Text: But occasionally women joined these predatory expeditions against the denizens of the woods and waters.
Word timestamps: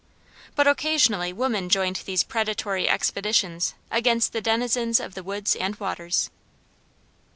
But 0.55 0.65
occasionally 0.65 1.31
women 1.31 1.69
joined 1.69 1.97
these 1.97 2.23
predatory 2.23 2.89
expeditions 2.89 3.75
against 3.91 4.33
the 4.33 4.41
denizens 4.41 4.99
of 4.99 5.13
the 5.13 5.21
woods 5.21 5.55
and 5.55 5.75
waters. 5.75 6.31